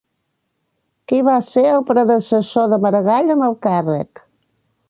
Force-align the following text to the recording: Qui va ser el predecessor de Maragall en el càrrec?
Qui 1.11 1.19
va 1.27 1.35
ser 1.51 1.65
el 1.73 1.85
predecessor 1.91 2.73
de 2.75 2.83
Maragall 2.87 3.33
en 3.37 3.49
el 3.51 3.57
càrrec? 3.67 4.27